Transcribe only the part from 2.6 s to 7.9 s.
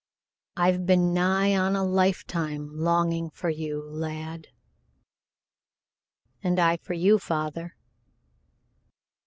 longing for you, lad." "And I for you, father."